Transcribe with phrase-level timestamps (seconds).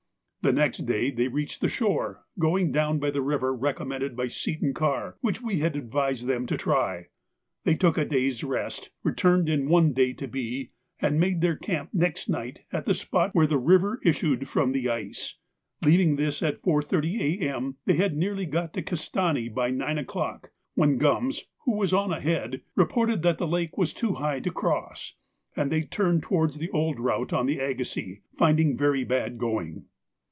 [0.43, 4.73] The next day they reached the shore, going down by the river recommended by Seton
[4.73, 7.09] Karr, which we had advised them to try.
[7.63, 11.89] They took a day's rest, returned in one day to B, and made their camp
[11.93, 15.35] next night at the spot where the river issued from the ice.
[15.83, 20.97] Leaving this at 4.30 A.M., they had nearly got to Castani by nine o'clock, when
[20.97, 25.13] Gums, who was on ahead, reported that the lake was too high to cross,
[25.55, 29.85] and they turned towards the old route on the Agassiz, finding very bad going.